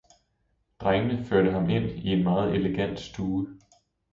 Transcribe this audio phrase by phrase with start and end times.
[0.79, 3.47] Drengene førte ham ind i en meget elegant stue.